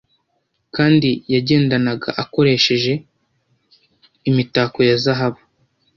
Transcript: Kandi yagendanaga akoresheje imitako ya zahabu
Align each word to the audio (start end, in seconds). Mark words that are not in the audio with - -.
Kandi 0.75 1.09
yagendanaga 1.33 2.09
akoresheje 2.23 2.93
imitako 4.29 4.77
ya 4.89 4.95
zahabu 5.03 5.41